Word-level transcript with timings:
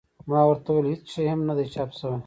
ما 0.29 0.41
ورته 0.47 0.69
وویل 0.71 0.91
هېڅ 0.93 1.03
شی 1.13 1.23
هم 1.31 1.41
نه 1.49 1.53
دي 1.57 1.65
چاپ 1.73 1.89
شوي. 1.99 2.17